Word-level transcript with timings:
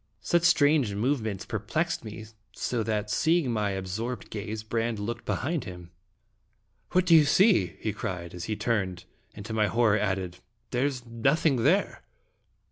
Such 0.23 0.41
strange 0.41 0.95
move 0.95 1.21
ments 1.21 1.45
perplexed 1.45 2.03
me, 2.03 2.25
so 2.53 2.81
that, 2.81 3.11
seeing 3.11 3.51
my 3.51 3.75
ab 3.77 3.83
sorbed 3.85 4.31
gaze, 4.31 4.63
Brande 4.63 4.97
looked 4.97 5.25
behind 5.25 5.65
him. 5.65 5.91
"What 6.93 7.05
do 7.05 7.13
you 7.15 7.23
see?" 7.23 7.75
he 7.79 7.93
cried, 7.93 8.33
as 8.33 8.45
he 8.45 8.55
turned, 8.55 9.05
and 9.35 9.45
to 9.45 9.53
my 9.53 9.67
horror 9.67 9.99
added," 9.99 10.39
there 10.71 10.87
is 10.87 11.05
nothing 11.05 11.59
here!" 11.59 12.01